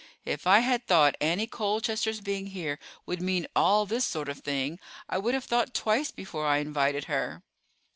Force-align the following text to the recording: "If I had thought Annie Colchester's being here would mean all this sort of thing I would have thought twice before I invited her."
"If 0.25 0.47
I 0.47 0.61
had 0.61 0.87
thought 0.87 1.13
Annie 1.21 1.45
Colchester's 1.45 2.21
being 2.21 2.47
here 2.47 2.79
would 3.05 3.21
mean 3.21 3.45
all 3.55 3.85
this 3.85 4.03
sort 4.03 4.29
of 4.29 4.39
thing 4.39 4.79
I 5.07 5.19
would 5.19 5.35
have 5.35 5.43
thought 5.45 5.75
twice 5.75 6.09
before 6.09 6.47
I 6.47 6.57
invited 6.57 7.03
her." 7.03 7.43